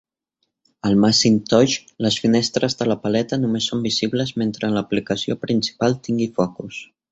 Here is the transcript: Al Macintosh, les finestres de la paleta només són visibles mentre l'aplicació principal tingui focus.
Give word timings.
Al 0.87 0.95
Macintosh, 1.01 1.75
les 2.05 2.17
finestres 2.23 2.77
de 2.79 2.87
la 2.93 2.97
paleta 3.05 3.39
només 3.43 3.69
són 3.73 3.85
visibles 3.91 4.35
mentre 4.45 4.73
l'aplicació 4.79 5.39
principal 5.47 5.99
tingui 6.09 6.33
focus. 6.43 6.85